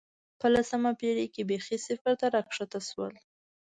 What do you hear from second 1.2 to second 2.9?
کې بېخي صفر ته راښکته